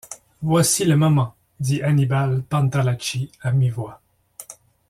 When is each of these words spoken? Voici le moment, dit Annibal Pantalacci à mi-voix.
Voici 0.41 0.83
le 0.83 0.97
moment, 0.97 1.35
dit 1.59 1.83
Annibal 1.83 2.41
Pantalacci 2.41 3.31
à 3.39 3.51
mi-voix. 3.51 4.01